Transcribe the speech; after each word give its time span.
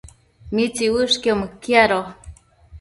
¿mitsiuëshquio 0.55 1.33
mëquiado? 1.41 1.99